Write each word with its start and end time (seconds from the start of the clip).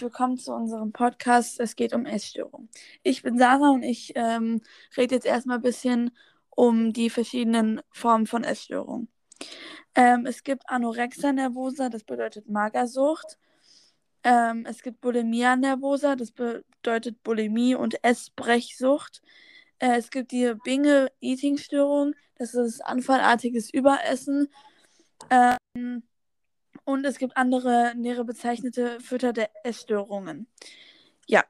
willkommen 0.00 0.38
zu 0.38 0.52
unserem 0.52 0.92
Podcast. 0.92 1.60
Es 1.60 1.76
geht 1.76 1.92
um 1.92 2.06
Essstörung. 2.06 2.68
Ich 3.02 3.22
bin 3.22 3.38
Sarah 3.38 3.70
und 3.70 3.82
ich 3.82 4.12
ähm, 4.14 4.62
rede 4.96 5.14
jetzt 5.14 5.26
erstmal 5.26 5.58
ein 5.58 5.62
bisschen 5.62 6.10
um 6.48 6.92
die 6.92 7.10
verschiedenen 7.10 7.82
Formen 7.90 8.26
von 8.26 8.42
Essstörung. 8.44 9.08
Ähm, 9.94 10.26
es 10.26 10.42
gibt 10.42 10.62
Anorexia 10.68 11.32
nervosa, 11.32 11.88
das 11.90 12.04
bedeutet 12.04 12.48
Magersucht. 12.48 13.38
Ähm, 14.24 14.64
es 14.66 14.82
gibt 14.82 15.00
Bulimia 15.00 15.56
nervosa, 15.56 16.16
das 16.16 16.30
bedeutet 16.32 17.22
Bulimie 17.22 17.74
und 17.74 18.02
Essbrechsucht. 18.02 19.22
Äh, 19.78 19.96
es 19.98 20.10
gibt 20.10 20.32
die 20.32 20.54
Binge-Eating-Störung, 20.64 22.14
das 22.36 22.54
ist 22.54 22.80
anfallartiges 22.80 23.72
Überessen. 23.72 24.48
Ähm, 25.30 26.02
und 26.90 27.04
es 27.04 27.18
gibt 27.18 27.36
andere 27.36 27.94
nähere 27.96 28.24
bezeichnete 28.24 29.00
Fütter 29.00 29.32
der 29.32 29.50
Essstörungen. 29.64 30.46
Ja, 31.26 31.44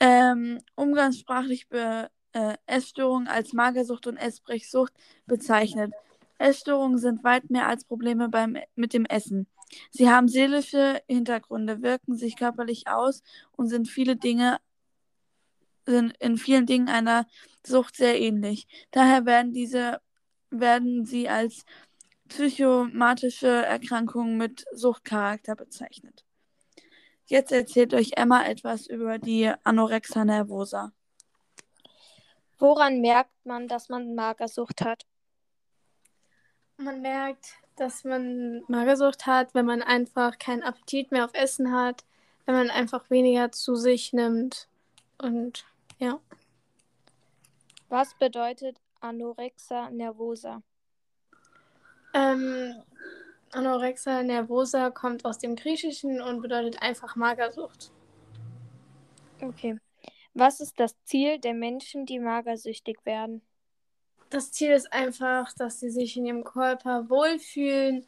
ähm, 0.00 0.58
umgangssprachlich 0.74 1.68
be 1.68 2.10
äh, 2.32 2.54
Essstörungen 2.66 3.28
als 3.28 3.52
Magersucht 3.52 4.06
und 4.06 4.16
Essbrechsucht 4.16 4.92
bezeichnet. 5.26 5.92
Essstörungen 6.38 6.98
sind 6.98 7.24
weit 7.24 7.50
mehr 7.50 7.66
als 7.68 7.84
Probleme 7.84 8.28
beim, 8.28 8.58
mit 8.74 8.92
dem 8.92 9.06
Essen. 9.06 9.46
Sie 9.90 10.10
haben 10.10 10.28
seelische 10.28 11.02
Hintergründe, 11.08 11.82
wirken 11.82 12.16
sich 12.16 12.36
körperlich 12.36 12.88
aus 12.88 13.22
und 13.52 13.68
sind 13.68 13.88
viele 13.88 14.16
Dinge 14.16 14.58
sind 15.86 16.16
in 16.18 16.36
vielen 16.36 16.66
Dingen 16.66 16.88
einer 16.88 17.26
Sucht 17.64 17.96
sehr 17.96 18.20
ähnlich. 18.20 18.66
Daher 18.90 19.24
werden 19.24 19.52
diese 19.52 20.00
werden 20.50 21.04
sie 21.04 21.28
als 21.28 21.64
psychomatische 22.28 23.48
Erkrankungen 23.48 24.36
mit 24.36 24.64
Suchtcharakter 24.72 25.56
bezeichnet. 25.56 26.24
Jetzt 27.26 27.50
erzählt 27.50 27.92
euch 27.92 28.12
Emma 28.16 28.44
etwas 28.44 28.86
über 28.86 29.18
die 29.18 29.52
Anorexia 29.64 30.24
nervosa. 30.24 30.92
Woran 32.58 33.00
merkt 33.00 33.44
man, 33.44 33.68
dass 33.68 33.88
man 33.88 34.14
Magersucht 34.14 34.82
hat? 34.82 35.06
Man 36.78 37.02
merkt, 37.02 37.54
dass 37.76 38.04
man 38.04 38.62
Magersucht 38.68 39.26
hat, 39.26 39.54
wenn 39.54 39.66
man 39.66 39.82
einfach 39.82 40.38
keinen 40.38 40.62
Appetit 40.62 41.10
mehr 41.10 41.24
auf 41.24 41.34
Essen 41.34 41.72
hat, 41.72 42.04
wenn 42.44 42.54
man 42.54 42.70
einfach 42.70 43.10
weniger 43.10 43.50
zu 43.50 43.74
sich 43.74 44.12
nimmt. 44.12 44.68
Und 45.18 45.66
ja. 45.98 46.20
Was 47.88 48.14
bedeutet 48.14 48.78
Anorexia 49.00 49.90
nervosa? 49.90 50.62
Ähm, 52.16 52.82
Anorexia 53.52 54.22
nervosa 54.22 54.90
kommt 54.90 55.26
aus 55.26 55.38
dem 55.38 55.54
Griechischen 55.54 56.22
und 56.22 56.40
bedeutet 56.40 56.80
einfach 56.80 57.14
Magersucht. 57.14 57.92
Okay. 59.42 59.78
Was 60.32 60.60
ist 60.60 60.80
das 60.80 60.94
Ziel 61.04 61.38
der 61.38 61.52
Menschen, 61.52 62.06
die 62.06 62.18
magersüchtig 62.18 63.04
werden? 63.04 63.42
Das 64.30 64.50
Ziel 64.50 64.72
ist 64.72 64.92
einfach, 64.92 65.52
dass 65.52 65.80
sie 65.80 65.90
sich 65.90 66.16
in 66.16 66.24
ihrem 66.24 66.44
Körper 66.44 67.08
wohlfühlen 67.10 68.06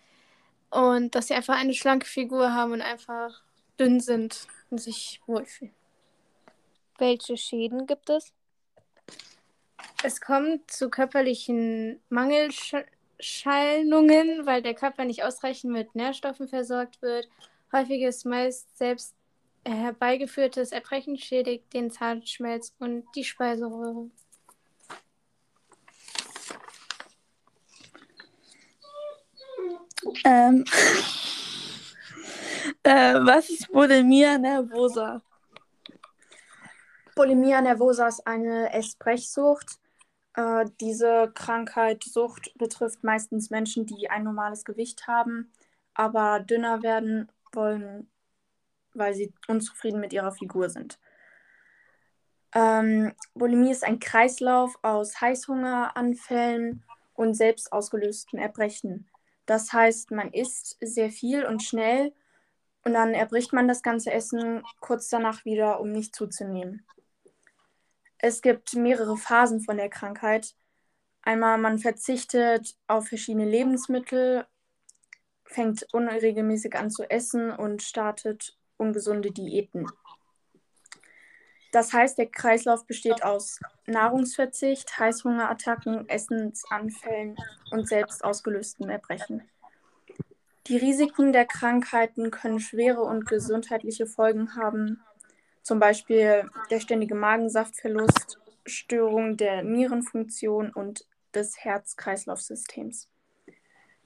und 0.71 1.15
dass 1.15 1.29
sie 1.29 1.35
einfach 1.35 1.59
eine 1.59 1.75
schlanke 1.75 2.07
Figur 2.07 2.53
haben 2.55 2.73
und 2.73 2.83
einfach 2.83 3.43
dünn 3.79 4.01
sind 4.01 4.47
und 4.71 4.79
sich 4.79 5.21
wohlfühlen. 5.27 5.75
Welche 6.99 7.37
Schäden 7.37 7.87
gibt 7.87 8.09
es? 8.11 8.33
Es 10.03 10.21
kommt 10.21 10.71
zu 10.71 10.91
körperlichen 10.91 12.01
Mangelschallungen, 13.19 14.47
weil 14.47 14.63
der 14.63 14.75
Körper 14.75 15.05
nicht 15.05 15.25
ausreichend 15.25 15.73
mit 15.73 15.95
Nährstoffen 15.95 16.49
versorgt 16.49 17.03
wird. 17.03 17.29
Häufig 17.73 18.03
ist 18.03 18.25
meist 18.25 18.77
selbst 18.77 19.15
herbeigeführtes 19.65 20.73
Erbrechen 20.73 21.19
schädigt 21.19 21.73
den 21.75 21.91
Zahnschmelz 21.91 22.75
und 22.79 23.05
die 23.15 23.25
Speiseröhre. 23.25 24.11
Ähm, 30.25 30.65
äh, 32.85 33.15
was 33.15 33.51
ist 33.51 33.71
Bulimia 33.71 34.39
nervosa? 34.39 35.21
Bulimia 37.15 37.61
nervosa 37.61 38.09
ist 38.09 38.27
eine 38.27 38.73
Essbrechsucht. 38.73 39.79
Äh, 40.39 40.67
diese 40.81 41.33
Krankheit, 41.35 42.05
Sucht 42.05 42.57
betrifft 42.57 43.03
meistens 43.03 43.51
Menschen, 43.51 43.87
die 43.87 44.09
ein 44.09 44.23
normales 44.23 44.65
Gewicht 44.65 45.09
haben, 45.09 45.51
aber 45.95 46.39
dünner 46.39 46.85
werden 46.85 47.33
wollen, 47.53 48.09
weil 48.95 49.15
sie 49.15 49.33
unzufrieden 49.49 49.99
mit 49.99 50.13
ihrer 50.13 50.31
Figur 50.31 50.71
sind. 50.71 51.01
Ähm, 52.55 53.15
Bulimie 53.35 53.73
ist 53.73 53.83
ein 53.83 53.99
Kreislauf 53.99 54.79
aus 54.83 55.21
Heißhungeranfällen 55.21 56.85
und 57.15 57.35
selbst 57.35 57.73
ausgelösten 57.73 58.39
Erbrechen. 58.39 59.09
Das 59.45 59.73
heißt, 59.73 60.13
man 60.13 60.33
isst 60.33 60.77
sehr 60.81 61.11
viel 61.11 61.47
und 61.47 61.65
schnell 61.65 62.13
und 62.85 62.93
dann 62.93 63.13
erbricht 63.13 63.53
man 63.53 63.67
das 63.67 63.83
ganze 63.83 64.13
Essen 64.13 64.63
kurz 64.79 65.09
danach 65.09 65.45
wieder, 65.45 65.81
um 65.81 65.91
nicht 65.91 66.15
zuzunehmen. 66.15 66.87
Es 68.19 68.43
gibt 68.43 68.75
mehrere 68.75 69.17
Phasen 69.17 69.61
von 69.61 69.77
der 69.77 69.89
Krankheit. 69.89 70.55
Einmal, 71.23 71.59
man 71.59 71.79
verzichtet 71.79 72.77
auf 72.87 73.09
verschiedene 73.09 73.45
Lebensmittel, 73.45 74.47
fängt 75.45 75.87
unregelmäßig 75.93 76.75
an 76.77 76.91
zu 76.91 77.09
essen 77.09 77.51
und 77.51 77.83
startet 77.83 78.57
ungesunde 78.77 79.31
Diäten. 79.31 79.87
Das 81.71 81.93
heißt, 81.93 82.19
der 82.19 82.27
Kreislauf 82.27 82.87
besteht 82.87 83.23
aus 83.23 83.61
Nahrungsverzicht, 83.87 84.99
Heißhungerattacken, 84.99 86.09
Essensanfällen 86.09 87.37
und 87.71 87.87
selbst 87.89 88.25
ausgelöstem 88.25 88.89
Erbrechen. 88.89 89.43
Die 90.67 90.77
Risiken 90.77 91.33
der 91.33 91.45
Krankheiten 91.45 92.31
können 92.31 92.61
schwere 92.61 93.03
und 93.03 93.27
gesundheitliche 93.27 94.07
Folgen 94.07 94.55
haben, 94.57 95.03
zum 95.69 95.81
Beispiel 95.81 96.51
der 96.71 96.81
ständige 96.81 97.15
Magensaftverlust, 97.15 98.39
Störung 98.65 99.37
der 99.37 99.63
Nierenfunktion 99.63 100.73
und 100.73 101.07
des 101.35 101.59
Herz-Kreislauf-Systems. 101.59 103.07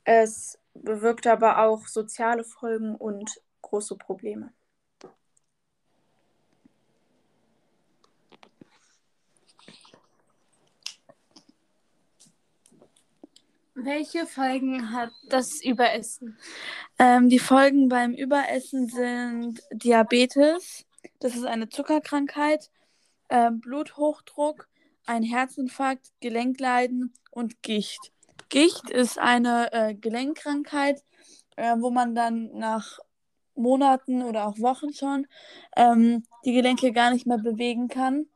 Es 0.02 0.58
bewirkt 0.74 1.28
aber 1.28 1.58
auch 1.58 1.86
soziale 1.86 2.42
Folgen 2.42 2.96
und 2.96 3.30
große 3.60 3.96
Probleme. 3.96 4.52
Welche 13.74 14.26
Folgen 14.26 14.92
hat 14.92 15.12
das 15.28 15.62
Überessen? 15.64 16.36
Ähm, 16.98 17.28
die 17.28 17.38
Folgen 17.38 17.88
beim 17.88 18.14
Überessen 18.14 18.88
sind 18.88 19.60
Diabetes, 19.72 20.84
das 21.22 21.36
ist 21.36 21.44
eine 21.44 21.68
Zuckerkrankheit, 21.68 22.70
äh, 23.28 23.50
Bluthochdruck, 23.50 24.68
ein 25.06 25.22
Herzinfarkt, 25.22 26.10
Gelenkleiden 26.20 27.12
und 27.30 27.62
Gicht. 27.62 28.12
Gicht 28.48 28.90
ist 28.90 29.18
eine 29.18 29.72
äh, 29.72 29.94
Gelenkkrankheit, 29.94 31.02
äh, 31.56 31.76
wo 31.78 31.90
man 31.90 32.14
dann 32.14 32.50
nach 32.58 32.98
Monaten 33.54 34.22
oder 34.22 34.46
auch 34.46 34.58
Wochen 34.58 34.92
schon 34.92 35.26
ähm, 35.76 36.24
die 36.44 36.52
Gelenke 36.52 36.92
gar 36.92 37.12
nicht 37.12 37.26
mehr 37.26 37.38
bewegen 37.38 37.88
kann 37.88 38.26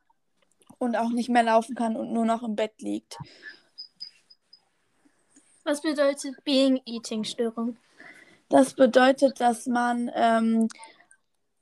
und 0.78 0.96
auch 0.96 1.10
nicht 1.10 1.28
mehr 1.28 1.42
laufen 1.42 1.74
kann 1.74 1.96
und 1.96 2.12
nur 2.12 2.24
noch 2.24 2.42
im 2.42 2.54
Bett 2.54 2.80
liegt. 2.80 3.18
Was 5.64 5.82
bedeutet 5.82 6.44
Being 6.44 6.80
Eating 6.84 7.24
Störung? 7.24 7.76
Das 8.48 8.74
bedeutet, 8.74 9.40
dass 9.40 9.66
man 9.66 10.10
ähm, 10.14 10.68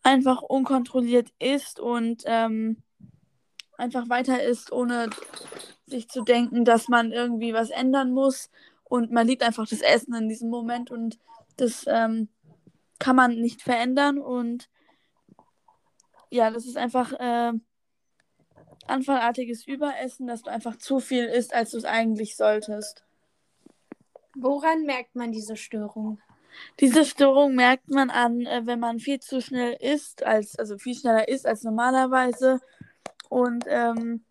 einfach 0.04 0.42
unkontrolliert 0.42 1.32
isst 1.40 1.80
und 1.80 2.22
ähm, 2.26 2.82
einfach 3.76 4.08
weiter 4.08 4.42
isst, 4.42 4.70
ohne 4.70 5.10
sich 5.86 6.08
zu 6.08 6.22
denken, 6.22 6.64
dass 6.64 6.88
man 6.88 7.10
irgendwie 7.10 7.52
was 7.52 7.70
ändern 7.70 8.12
muss. 8.12 8.50
Und 8.84 9.10
man 9.10 9.26
liebt 9.26 9.42
einfach 9.42 9.66
das 9.66 9.80
Essen 9.80 10.14
in 10.14 10.28
diesem 10.28 10.50
Moment 10.50 10.90
und 10.90 11.18
das 11.56 11.84
ähm, 11.88 12.28
kann 12.98 13.16
man 13.16 13.40
nicht 13.40 13.62
verändern. 13.62 14.18
Und 14.18 14.68
ja, 16.30 16.50
das 16.50 16.66
ist 16.66 16.76
einfach 16.76 17.12
äh, 17.14 17.52
anfallartiges 18.86 19.66
Überessen, 19.66 20.26
dass 20.26 20.42
du 20.42 20.50
einfach 20.50 20.76
zu 20.76 21.00
viel 21.00 21.24
isst, 21.24 21.54
als 21.54 21.70
du 21.70 21.78
es 21.78 21.84
eigentlich 21.84 22.36
solltest. 22.36 23.04
Woran 24.36 24.82
merkt 24.82 25.14
man 25.14 25.32
diese 25.32 25.56
Störung? 25.56 26.20
Diese 26.80 27.04
Störung 27.04 27.54
merkt 27.54 27.90
man 27.90 28.10
an, 28.10 28.46
äh, 28.46 28.62
wenn 28.64 28.80
man 28.80 28.98
viel 29.00 29.20
zu 29.20 29.40
schnell 29.40 29.74
isst, 29.80 30.24
als, 30.24 30.58
also 30.58 30.78
viel 30.78 30.94
schneller 30.94 31.28
isst 31.28 31.46
als 31.46 31.62
normalerweise 31.64 32.60
und 33.28 33.64
ähm, 33.68 34.24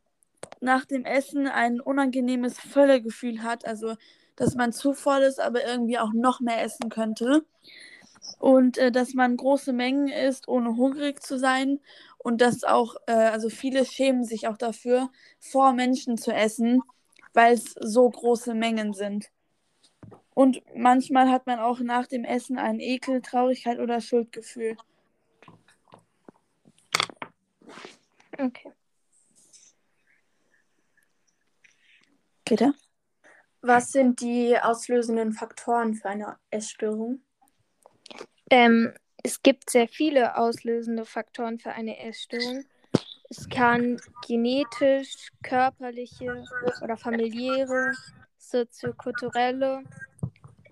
nach 0.61 0.85
dem 0.85 1.05
Essen 1.05 1.47
ein 1.47 1.81
unangenehmes 1.81 2.59
Völlegefühl 2.59 3.43
hat, 3.43 3.65
also 3.65 3.95
dass 4.35 4.55
man 4.55 4.73
zu 4.73 4.93
voll 4.93 5.21
ist, 5.21 5.39
aber 5.39 5.65
irgendwie 5.65 5.99
auch 5.99 6.13
noch 6.13 6.39
mehr 6.41 6.61
essen 6.63 6.89
könnte. 6.89 7.45
und 8.39 8.77
äh, 8.77 8.91
dass 8.91 9.13
man 9.13 9.37
große 9.37 9.73
Mengen 9.73 10.07
isst, 10.07 10.47
ohne 10.47 10.75
hungrig 10.77 11.21
zu 11.21 11.37
sein 11.39 11.79
und 12.17 12.41
dass 12.41 12.63
auch, 12.63 12.95
äh, 13.07 13.13
also 13.13 13.49
viele 13.49 13.85
schämen 13.85 14.23
sich 14.25 14.47
auch 14.47 14.57
dafür, 14.57 15.09
vor 15.39 15.73
Menschen 15.73 16.17
zu 16.17 16.31
essen, 16.33 16.81
weil 17.33 17.53
es 17.53 17.75
so 17.79 18.09
große 18.09 18.53
Mengen 18.55 18.93
sind. 18.93 19.29
Und 20.33 20.61
manchmal 20.75 21.29
hat 21.29 21.45
man 21.45 21.59
auch 21.59 21.79
nach 21.79 22.07
dem 22.07 22.23
Essen 22.23 22.57
einen 22.57 22.79
Ekel, 22.79 23.21
Traurigkeit 23.21 23.79
oder 23.79 24.01
Schuldgefühl. 24.01 24.75
Okay. 28.37 28.71
Peter? 32.45 32.73
Was 33.61 33.91
sind 33.91 34.19
die 34.21 34.57
auslösenden 34.59 35.33
Faktoren 35.33 35.93
für 35.93 36.09
eine 36.09 36.35
Essstörung? 36.49 37.21
Ähm, 38.49 38.93
es 39.23 39.41
gibt 39.41 39.69
sehr 39.69 39.87
viele 39.87 40.35
auslösende 40.35 41.05
Faktoren 41.05 41.59
für 41.59 41.71
eine 41.71 41.97
Essstörung. 41.99 42.65
Es 43.29 43.47
kann 43.49 43.99
genetisch, 44.27 45.29
körperliche 45.41 46.43
oder 46.81 46.97
familiäre, 46.97 47.93
soziokulturelle 48.37 49.83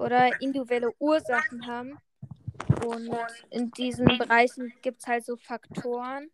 oder 0.02 0.42
individuelle 0.42 0.92
Ursachen 1.00 1.68
haben. 1.68 1.98
Und 2.86 3.16
in 3.52 3.72
diesen 3.72 4.06
Bereichen 4.18 4.74
gibt 4.82 5.02
es 5.02 5.08
halt 5.08 5.26
so 5.26 5.38
Faktoren. 5.38 6.30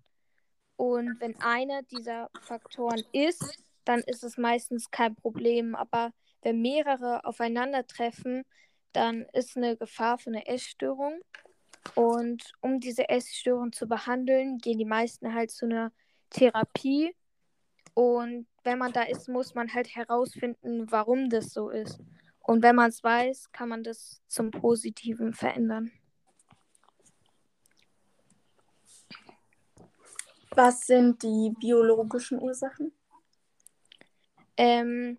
Und 0.77 1.19
wenn 1.19 1.39
einer 1.41 1.83
dieser 1.83 2.29
Faktoren 2.41 3.03
ist, 3.11 3.63
dann 3.83 3.99
ist 4.01 4.23
es 4.23 4.37
meistens 4.37 4.89
kein 4.89 5.15
Problem. 5.15 5.75
Aber 5.75 6.11
wenn 6.41 6.61
mehrere 6.61 7.25
aufeinandertreffen, 7.25 8.43
dann 8.93 9.25
ist 9.33 9.57
eine 9.57 9.75
Gefahr 9.75 10.17
für 10.17 10.29
eine 10.29 10.47
Essstörung. 10.47 11.19
Und 11.95 12.51
um 12.61 12.79
diese 12.79 13.09
Essstörung 13.09 13.71
zu 13.71 13.87
behandeln, 13.87 14.57
gehen 14.59 14.77
die 14.77 14.85
meisten 14.85 15.33
halt 15.33 15.51
zu 15.51 15.65
einer 15.65 15.91
Therapie. 16.29 17.15
Und 17.93 18.47
wenn 18.63 18.77
man 18.77 18.93
da 18.93 19.03
ist, 19.03 19.27
muss 19.27 19.55
man 19.55 19.73
halt 19.73 19.95
herausfinden, 19.95 20.91
warum 20.91 21.29
das 21.29 21.51
so 21.51 21.69
ist. 21.69 21.99
Und 22.47 22.63
wenn 22.63 22.77
man 22.77 22.87
es 22.89 23.03
weiß, 23.03 23.51
kann 23.51 23.67
man 23.67 23.83
das 23.83 24.21
zum 24.27 24.51
Positiven 24.51 25.33
verändern. 25.33 25.91
Was 30.51 30.87
sind 30.87 31.21
die 31.23 31.53
biologischen 31.59 32.39
Ursachen? 32.41 32.93
Ähm, 34.55 35.17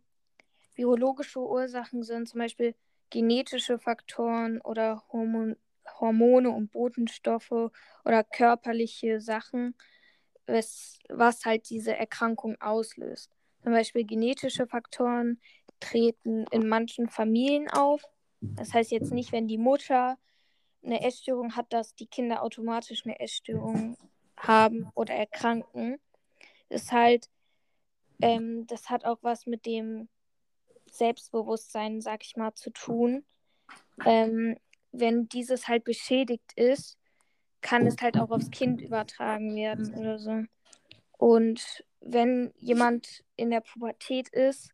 biologische 0.75 1.41
Ursachen 1.41 2.03
sind 2.03 2.31
zum 2.31 2.41
Beispiel 2.41 2.75
genetische 3.11 3.79
Faktoren 3.79 4.63
oder 4.63 5.05
Hormon 5.13 5.57
Hormone 6.01 6.51
und 6.51 6.73
Botenstoffe 6.73 7.71
oder 8.05 8.25
körperliche 8.25 9.21
Sachen, 9.21 9.75
was, 10.47 10.99
was 11.09 11.45
halt 11.45 11.69
diese 11.69 11.95
Erkrankung 11.95 12.59
auslöst. 12.61 13.31
Zum 13.63 13.73
Beispiel 13.73 14.05
genetische 14.05 14.67
Faktoren 14.67 15.41
treten 15.81 16.45
in 16.51 16.69
manchen 16.69 17.09
Familien 17.09 17.69
auf. 17.71 18.03
Das 18.41 18.75
heißt 18.75 18.91
jetzt 18.91 19.13
nicht, 19.13 19.33
wenn 19.33 19.49
die 19.49 19.59
Mutter 19.59 20.19
eine 20.83 21.03
Essstörung 21.05 21.57
hat, 21.57 21.73
dass 21.73 21.95
die 21.95 22.07
Kinder 22.07 22.43
automatisch 22.43 23.05
eine 23.05 23.19
Essstörung 23.21 23.97
haben 24.37 24.91
oder 24.95 25.15
erkranken. 25.15 25.99
Das 26.69 26.83
ist 26.83 26.93
halt, 26.93 27.29
ähm, 28.21 28.67
das 28.67 28.91
hat 28.91 29.05
auch 29.05 29.19
was 29.23 29.47
mit 29.47 29.67
dem 29.67 30.09
Selbstbewusstsein, 30.91 32.01
sag 32.01 32.25
ich 32.25 32.37
mal, 32.37 32.55
zu 32.55 32.71
tun. 32.71 33.25
Ähm, 34.07 34.57
wenn 34.93 35.29
dieses 35.29 35.69
halt 35.69 35.85
beschädigt 35.85 36.53
ist, 36.55 36.99
kann 37.61 37.87
es 37.87 37.97
halt 38.01 38.17
auch 38.17 38.31
aufs 38.31 38.51
Kind 38.51 38.81
übertragen 38.81 39.55
werden 39.55 39.95
oder 39.95 40.19
so. 40.19 40.45
Und 41.13 41.85
wenn 42.01 42.53
jemand 42.57 43.25
in 43.37 43.51
der 43.51 43.61
Pubertät 43.61 44.29
ist, 44.29 44.71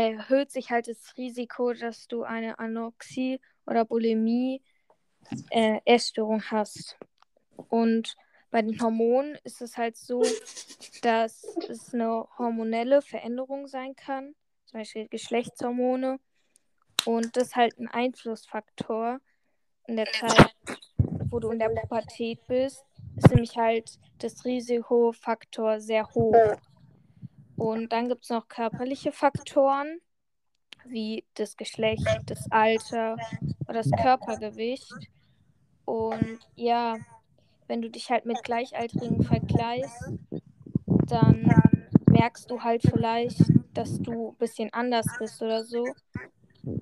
erhöht 0.00 0.50
sich 0.50 0.70
halt 0.70 0.88
das 0.88 1.16
Risiko, 1.16 1.72
dass 1.72 2.08
du 2.08 2.24
eine 2.24 2.58
Anorexie 2.58 3.40
oder 3.66 3.84
Bulimie 3.84 4.62
äh, 5.50 5.80
Essstörung 5.84 6.42
hast. 6.50 6.98
Und 7.68 8.16
bei 8.50 8.62
den 8.62 8.80
Hormonen 8.80 9.38
ist 9.44 9.62
es 9.62 9.76
halt 9.76 9.96
so, 9.96 10.22
dass 11.02 11.44
es 11.68 11.94
eine 11.94 12.26
hormonelle 12.38 13.02
Veränderung 13.02 13.68
sein 13.68 13.94
kann, 13.94 14.34
zum 14.64 14.80
Beispiel 14.80 15.08
Geschlechtshormone. 15.08 16.18
Und 17.04 17.36
das 17.36 17.48
ist 17.48 17.56
halt 17.56 17.78
ein 17.78 17.88
Einflussfaktor 17.88 19.20
in 19.86 19.96
der 19.96 20.06
Zeit, 20.06 20.54
wo 21.30 21.38
du 21.38 21.50
in 21.50 21.58
der 21.58 21.68
Pubertät 21.68 22.40
bist, 22.48 22.84
ist 23.16 23.28
nämlich 23.28 23.56
halt 23.56 23.98
das 24.18 24.44
Risikofaktor 24.44 25.80
sehr 25.80 26.08
hoch. 26.14 26.56
Und 27.56 27.92
dann 27.92 28.08
gibt 28.08 28.24
es 28.24 28.30
noch 28.30 28.48
körperliche 28.48 29.12
Faktoren, 29.12 30.00
wie 30.86 31.24
das 31.34 31.56
Geschlecht, 31.56 32.06
das 32.26 32.50
Alter 32.50 33.16
oder 33.66 33.82
das 33.82 33.90
Körpergewicht. 33.90 34.92
Und 35.84 36.38
ja, 36.56 36.96
wenn 37.66 37.82
du 37.82 37.90
dich 37.90 38.10
halt 38.10 38.26
mit 38.26 38.42
Gleichaltrigen 38.42 39.22
vergleichst, 39.22 40.12
dann 40.86 41.50
merkst 42.06 42.50
du 42.50 42.62
halt 42.62 42.82
vielleicht, 42.82 43.40
dass 43.72 43.98
du 44.00 44.30
ein 44.30 44.36
bisschen 44.36 44.72
anders 44.72 45.06
bist 45.18 45.42
oder 45.42 45.64
so. 45.64 45.84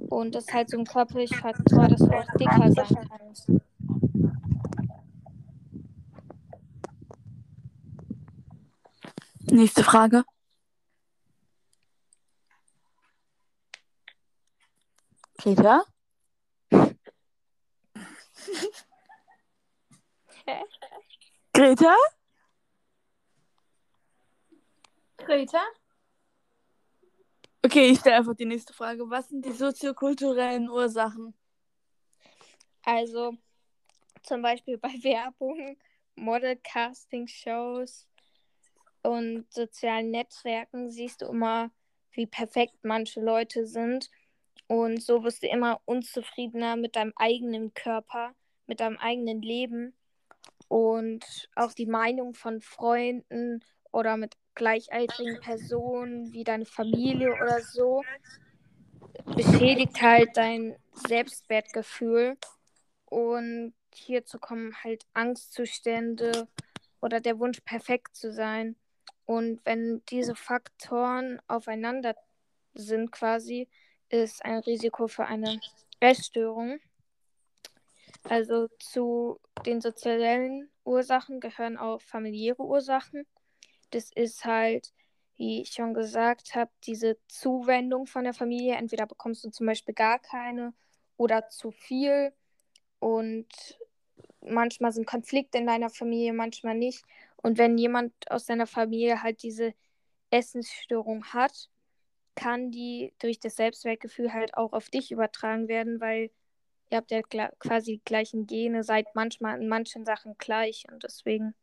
Und 0.09 0.35
das 0.35 0.45
ist 0.45 0.55
halt 0.55 0.71
so 0.71 0.79
ein 0.79 0.85
körperlicher 0.85 1.37
Faktor, 1.37 1.89
dass 1.89 2.01
du 2.01 2.11
auch 2.11 2.27
dicker 2.39 2.73
sein 2.73 3.09
kannst. 3.09 3.51
Nächste 9.51 9.85
Frage. 9.85 10.25
Peter? 15.43 15.85
Greta? 21.53 21.97
Greta? 25.17 25.63
Okay, 27.65 27.91
ich 27.91 27.99
stelle 27.99 28.17
einfach 28.17 28.37
die 28.37 28.45
nächste 28.45 28.73
Frage. 28.73 29.11
Was 29.11 29.31
sind 29.31 29.45
die 29.45 29.51
soziokulturellen 29.51 30.71
Ursachen? 30.71 31.35
Also 32.85 33.37
zum 34.23 34.43
Beispiel 34.43 34.79
bei 34.79 34.91
Werbung, 35.03 35.77
Model-Casting-Shows 36.15 38.07
und 39.03 39.53
sozialen 39.53 40.13
Netzwerken 40.13 40.89
siehst 40.89 41.23
du 41.23 41.27
immer, 41.27 41.73
wie 42.13 42.27
perfekt 42.27 42.77
manche 42.83 43.21
Leute 43.21 43.67
sind. 43.67 44.09
Und 44.73 45.03
so 45.03 45.23
wirst 45.23 45.43
du 45.43 45.49
immer 45.49 45.83
unzufriedener 45.85 46.77
mit 46.77 46.97
deinem 46.97 47.13
eigenen 47.17 47.75
Körper, 47.75 48.33
mit 48.67 48.81
deinem 48.81 48.97
eigenen 48.97 49.43
Leben. 49.43 49.93
Und 50.67 51.27
auch 51.55 51.75
die 51.75 51.85
Meinung 51.85 52.33
von 52.33 52.63
Freunden 52.63 53.63
oder 53.91 54.17
mit 54.17 54.35
gleichaltrigen 54.55 55.41
Personen 55.41 56.33
wie 56.33 56.43
deine 56.43 56.65
Familie 56.65 57.35
oder 57.35 57.61
so 57.61 58.03
beschädigt 59.37 60.01
halt 60.01 60.39
dein 60.39 60.75
Selbstwertgefühl. 61.07 62.39
Und 63.05 63.75
hierzu 63.93 64.39
kommen 64.39 64.75
halt 64.83 65.05
Angstzustände 65.13 66.49
oder 67.03 67.21
der 67.21 67.39
Wunsch, 67.39 67.61
perfekt 67.61 68.17
zu 68.17 68.33
sein. 68.33 68.77
Und 69.27 69.61
wenn 69.67 70.03
diese 70.09 70.35
Faktoren 70.35 71.43
aufeinander 71.47 72.17
sind 72.73 73.13
quasi, 73.13 73.69
ist 74.13 74.45
ein 74.45 74.59
Risiko 74.59 75.09
für 75.09 75.25
eine 75.25 75.61
Essstörung. 75.99 76.79
Also 78.25 78.69
zu 78.79 79.41
den 79.67 79.81
sozialen 79.81 80.71
Ursachen 80.85 81.41
gehören 81.41 81.77
auch 81.77 82.01
familiäre 82.01 82.63
Ursachen. 82.63 83.27
Das 83.91 84.13
ist 84.15 84.45
halt, 84.45 84.93
wie 85.37 85.63
ich 85.63 85.73
schon 85.73 85.95
gesagt 85.95 86.55
habe, 86.55 86.71
diese 86.85 87.17
Zuwendung 87.27 88.07
von 88.07 88.25
der 88.25 88.35
Familie. 88.35 88.77
Entweder 88.77 89.07
bekommst 89.07 89.45
du 89.45 89.51
zum 89.51 89.67
Beispiel 89.67 89.95
gar 89.95 90.19
keine 90.19 90.75
oder 91.17 91.49
zu 91.49 91.71
viel. 91.71 92.33
Und 93.01 93.49
manchmal 94.41 94.93
sind 94.93 95.07
Konflikte 95.07 95.59
in 95.59 95.67
deiner 95.67 95.91
Familie, 95.91 96.33
manchmal 96.33 96.77
nicht. 96.77 97.03
Und 97.37 97.59
wenn 97.59 97.79
jemand 97.79 98.13
aus 98.31 98.45
deiner 98.45 98.67
Familie 98.67 99.23
halt 99.23 99.43
diese 99.43 99.75
Essensstörung 100.31 101.25
hat, 101.33 101.71
kann 102.35 102.71
die 102.71 103.13
durch 103.19 103.39
das 103.39 103.57
Selbstwertgefühl 103.57 104.33
halt 104.33 104.57
auch 104.57 104.73
auf 104.73 104.89
dich 104.89 105.13
übertragen 105.13 105.69
werden, 105.69 106.01
weil 106.01 106.31
ihr 106.91 106.99
habt 106.99 107.11
ja 107.11 107.23
quasi 107.59 107.95
die 107.95 108.05
gleichen 108.05 108.47
Gene, 108.47 108.85
seid 108.85 109.15
manchmal 109.15 109.61
in 109.61 109.69
manchen 109.69 110.05
Sachen 110.05 110.37
gleich 110.39 110.85
und 110.91 111.03
deswegen, 111.03 111.55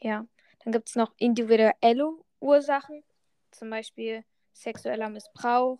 ja. 0.00 0.26
Dann 0.64 0.72
gibt 0.72 0.88
es 0.88 0.96
noch 0.96 1.12
individuelle 1.16 2.10
Ursachen, 2.40 3.04
zum 3.52 3.70
Beispiel 3.70 4.24
sexueller 4.52 5.08
Missbrauch 5.08 5.78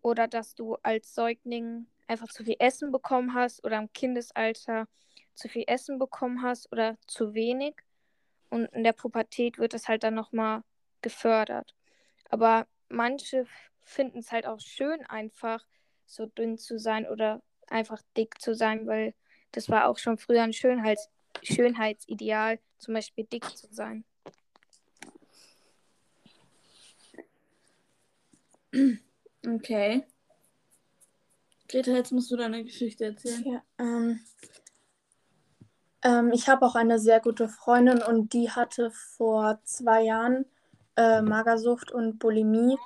oder 0.00 0.26
dass 0.26 0.54
du 0.54 0.76
als 0.82 1.14
Säugling 1.14 1.86
einfach 2.06 2.28
zu 2.28 2.44
viel 2.44 2.56
Essen 2.58 2.92
bekommen 2.92 3.34
hast 3.34 3.62
oder 3.64 3.78
im 3.78 3.92
Kindesalter 3.92 4.88
zu 5.34 5.48
viel 5.48 5.64
Essen 5.66 5.98
bekommen 5.98 6.42
hast 6.42 6.70
oder 6.72 6.96
zu 7.06 7.34
wenig. 7.34 7.74
Und 8.50 8.66
in 8.72 8.84
der 8.84 8.92
Pubertät 8.92 9.58
wird 9.58 9.74
es 9.74 9.88
halt 9.88 10.02
dann 10.02 10.14
nochmal 10.14 10.62
gefördert. 11.00 11.74
Aber 12.28 12.66
manche 12.88 13.46
finden 13.84 14.18
es 14.18 14.32
halt 14.32 14.46
auch 14.46 14.60
schön, 14.60 15.04
einfach 15.06 15.64
so 16.06 16.26
dünn 16.26 16.58
zu 16.58 16.78
sein 16.78 17.06
oder 17.06 17.42
einfach 17.68 18.02
dick 18.16 18.40
zu 18.40 18.54
sein, 18.54 18.86
weil 18.86 19.14
das 19.52 19.68
war 19.68 19.88
auch 19.88 19.98
schon 19.98 20.18
früher 20.18 20.42
ein 20.42 20.52
Schönheits 20.52 21.08
Schönheitsideal, 21.42 22.58
zum 22.78 22.94
Beispiel 22.94 23.24
dick 23.24 23.44
zu 23.56 23.66
sein. 23.70 24.04
Okay. 29.46 30.04
Greta, 31.68 31.92
jetzt 31.92 32.12
musst 32.12 32.30
du 32.30 32.36
deine 32.36 32.64
Geschichte 32.64 33.06
erzählen. 33.06 33.44
Ja, 33.44 33.62
ähm, 33.78 34.20
ähm, 36.02 36.32
ich 36.32 36.48
habe 36.48 36.64
auch 36.66 36.74
eine 36.74 36.98
sehr 36.98 37.20
gute 37.20 37.48
Freundin 37.48 38.02
und 38.02 38.32
die 38.32 38.50
hatte 38.50 38.90
vor 38.90 39.60
zwei 39.64 40.02
Jahren 40.02 40.46
äh, 40.96 41.22
Magersucht 41.22 41.90
und 41.90 42.18
Bulimie 42.18 42.76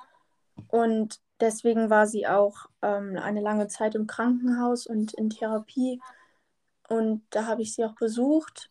und 0.67 1.19
deswegen 1.39 1.89
war 1.89 2.07
sie 2.07 2.27
auch 2.27 2.67
ähm, 2.81 3.17
eine 3.17 3.41
lange 3.41 3.67
Zeit 3.67 3.95
im 3.95 4.07
Krankenhaus 4.07 4.87
und 4.87 5.13
in 5.13 5.29
Therapie 5.29 6.01
und 6.87 7.23
da 7.29 7.45
habe 7.45 7.61
ich 7.61 7.73
sie 7.73 7.85
auch 7.85 7.95
besucht 7.95 8.69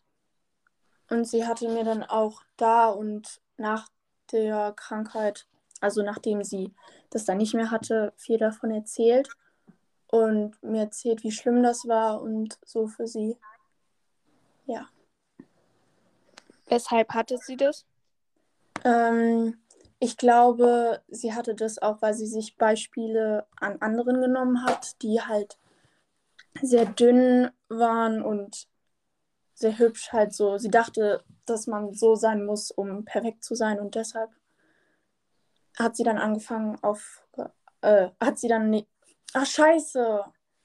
und 1.09 1.25
sie 1.25 1.45
hatte 1.45 1.69
mir 1.69 1.83
dann 1.83 2.03
auch 2.03 2.41
da 2.57 2.89
und 2.89 3.41
nach 3.57 3.89
der 4.31 4.73
Krankheit, 4.75 5.47
also 5.79 6.03
nachdem 6.03 6.43
sie 6.43 6.73
das 7.09 7.25
dann 7.25 7.37
nicht 7.37 7.53
mehr 7.53 7.71
hatte, 7.71 8.13
viel 8.17 8.37
davon 8.37 8.71
erzählt 8.71 9.29
und 10.07 10.61
mir 10.63 10.81
erzählt, 10.81 11.23
wie 11.23 11.31
schlimm 11.31 11.63
das 11.63 11.87
war 11.87 12.21
und 12.21 12.57
so 12.65 12.87
für 12.87 13.07
sie. 13.07 13.37
Ja. 14.65 14.89
Weshalb 16.67 17.13
hatte 17.13 17.37
sie 17.37 17.55
das? 17.55 17.85
Ähm, 18.83 19.57
ich 19.99 20.17
glaube, 20.17 21.01
sie 21.07 21.33
hatte 21.33 21.55
das 21.55 21.81
auch, 21.81 22.01
weil 22.01 22.13
sie 22.13 22.27
sich 22.27 22.57
Beispiele 22.57 23.47
an 23.59 23.81
anderen 23.81 24.21
genommen 24.21 24.63
hat, 24.63 25.01
die 25.01 25.21
halt 25.21 25.57
sehr 26.61 26.85
dünn 26.85 27.49
waren 27.69 28.21
und 28.21 28.67
sehr 29.53 29.77
hübsch 29.77 30.11
halt 30.11 30.33
so. 30.33 30.57
Sie 30.57 30.69
dachte, 30.69 31.23
dass 31.45 31.65
man 31.65 31.93
so 31.93 32.15
sein 32.15 32.45
muss, 32.45 32.69
um 32.69 33.05
perfekt 33.05 33.43
zu 33.43 33.55
sein 33.55 33.79
und 33.79 33.95
deshalb 33.95 34.31
hat 35.77 35.95
sie 35.95 36.03
dann 36.03 36.17
angefangen 36.17 36.77
auf, 36.83 37.23
äh, 37.81 38.09
hat 38.19 38.37
sie 38.39 38.47
dann, 38.47 38.69
ne 38.69 38.87
ach 39.33 39.45
scheiße, 39.45 40.23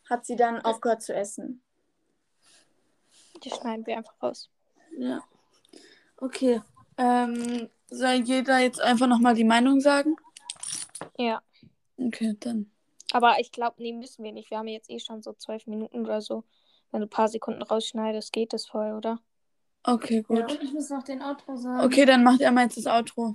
hat 0.08 0.26
sie 0.26 0.36
dann 0.36 0.60
aufgehört 0.60 1.02
zu 1.02 1.14
essen. 1.14 1.62
Die 3.42 3.50
schneiden 3.50 3.86
wir 3.86 3.96
einfach 3.96 4.14
raus. 4.22 4.50
Ja. 4.96 5.22
Okay. 6.18 6.62
Ähm, 7.02 7.68
soll 7.90 8.22
jeder 8.24 8.58
jetzt 8.58 8.80
einfach 8.80 9.08
nochmal 9.08 9.34
die 9.34 9.44
Meinung 9.44 9.80
sagen? 9.80 10.14
Ja. 11.18 11.42
Okay, 11.96 12.36
dann. 12.38 12.70
Aber 13.12 13.40
ich 13.40 13.50
glaube, 13.50 13.82
nee, 13.82 13.92
müssen 13.92 14.22
wir 14.24 14.32
nicht. 14.32 14.50
Wir 14.50 14.58
haben 14.58 14.68
jetzt 14.68 14.88
eh 14.88 15.00
schon 15.00 15.20
so 15.22 15.32
zwölf 15.32 15.66
Minuten 15.66 16.04
oder 16.04 16.20
so. 16.20 16.44
Wenn 16.90 17.00
du 17.00 17.06
ein 17.06 17.10
paar 17.10 17.28
Sekunden 17.28 17.62
rausschneidest, 17.62 18.32
geht 18.32 18.52
das 18.52 18.66
voll, 18.66 18.92
oder? 18.92 19.18
Okay, 19.84 20.22
gut. 20.22 20.38
Und 20.52 20.62
ich 20.62 20.72
muss 20.72 20.90
noch 20.90 21.02
den 21.02 21.22
Outro 21.22 21.56
sagen. 21.56 21.80
Okay, 21.84 22.04
dann 22.04 22.22
macht 22.22 22.40
er 22.40 22.52
mal 22.52 22.64
jetzt 22.64 22.76
das 22.76 22.86
Outro. 22.86 23.34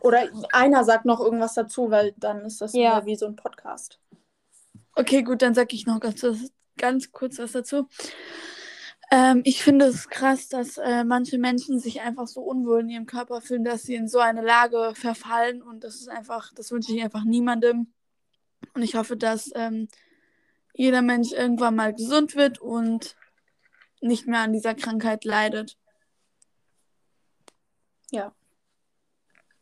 Oder 0.00 0.28
einer 0.52 0.82
sagt 0.84 1.04
noch 1.04 1.20
irgendwas 1.20 1.54
dazu, 1.54 1.90
weil 1.90 2.12
dann 2.16 2.44
ist 2.46 2.60
das 2.60 2.72
Ja. 2.72 3.04
wie 3.04 3.16
so 3.16 3.26
ein 3.26 3.36
Podcast. 3.36 4.00
Okay, 4.94 5.22
gut, 5.22 5.42
dann 5.42 5.54
sag 5.54 5.72
ich 5.72 5.86
noch 5.86 6.00
ganz, 6.00 6.26
ganz 6.78 7.12
kurz 7.12 7.38
was 7.38 7.52
dazu. 7.52 7.86
Ähm, 9.10 9.42
ich 9.44 9.62
finde 9.62 9.86
es 9.86 10.08
krass, 10.08 10.48
dass 10.48 10.78
äh, 10.78 11.04
manche 11.04 11.38
Menschen 11.38 11.78
sich 11.78 12.00
einfach 12.00 12.26
so 12.26 12.40
unwohl 12.40 12.80
in 12.80 12.90
ihrem 12.90 13.06
Körper 13.06 13.40
fühlen, 13.40 13.64
dass 13.64 13.84
sie 13.84 13.94
in 13.94 14.08
so 14.08 14.18
eine 14.18 14.42
Lage 14.42 14.92
verfallen 14.94 15.62
und 15.62 15.84
das 15.84 15.96
ist 15.96 16.08
einfach, 16.08 16.52
das 16.54 16.72
wünsche 16.72 16.92
ich 16.92 17.02
einfach 17.02 17.24
niemandem. 17.24 17.92
Und 18.74 18.82
ich 18.82 18.96
hoffe, 18.96 19.16
dass 19.16 19.50
ähm, 19.54 19.88
jeder 20.74 21.02
Mensch 21.02 21.32
irgendwann 21.32 21.76
mal 21.76 21.94
gesund 21.94 22.34
wird 22.34 22.60
und 22.60 23.16
nicht 24.00 24.26
mehr 24.26 24.40
an 24.40 24.52
dieser 24.52 24.74
Krankheit 24.74 25.24
leidet. 25.24 25.78
Ja. 28.10 28.34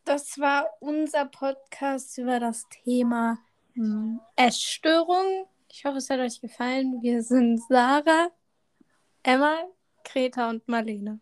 Das 0.04 0.38
war 0.38 0.68
unser 0.80 1.24
Podcast 1.26 2.18
über 2.18 2.40
das 2.40 2.66
Thema 2.68 3.38
hm, 3.74 4.20
Essstörung. 4.36 5.46
Ich 5.70 5.84
hoffe, 5.84 5.98
es 5.98 6.10
hat 6.10 6.20
euch 6.20 6.40
gefallen. 6.40 7.00
Wir 7.00 7.22
sind 7.22 7.60
Sarah, 7.68 8.30
Emma, 9.24 9.56
Greta 10.04 10.48
und 10.50 10.68
Marlene. 10.68 11.20